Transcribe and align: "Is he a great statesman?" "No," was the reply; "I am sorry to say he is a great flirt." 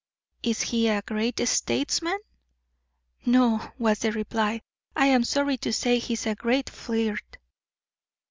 "Is 0.41 0.63
he 0.63 0.87
a 0.87 1.03
great 1.03 1.47
statesman?" 1.47 2.17
"No," 3.23 3.71
was 3.77 3.99
the 3.99 4.11
reply; 4.11 4.61
"I 4.95 5.05
am 5.05 5.23
sorry 5.23 5.57
to 5.57 5.71
say 5.71 5.99
he 5.99 6.13
is 6.13 6.25
a 6.25 6.33
great 6.33 6.71
flirt." 6.71 7.37